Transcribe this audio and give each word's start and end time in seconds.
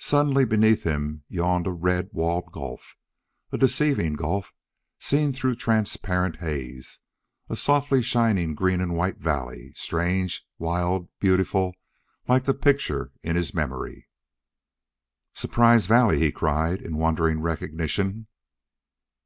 Suddenly 0.00 0.46
beneath 0.46 0.84
him 0.84 1.22
yawned 1.28 1.66
a 1.66 1.70
red 1.70 2.08
walled 2.10 2.50
gulf, 2.50 2.96
a 3.52 3.58
deceiving 3.58 4.14
gulf 4.14 4.54
seen 4.98 5.34
through 5.34 5.56
transparent 5.56 6.36
haze, 6.36 7.00
a 7.50 7.56
softly 7.56 8.00
shining 8.00 8.54
green 8.54 8.80
and 8.80 8.96
white 8.96 9.18
valley, 9.18 9.74
strange, 9.76 10.46
wild, 10.58 11.10
beautiful, 11.20 11.74
like 12.26 12.48
a 12.48 12.54
picture 12.54 13.12
in 13.22 13.36
his 13.36 13.52
memory. 13.52 14.08
"Surprise 15.34 15.84
Valley!" 15.84 16.18
he 16.20 16.32
cried, 16.32 16.80
in 16.80 16.96
wondering 16.96 17.42
recognition. 17.42 18.28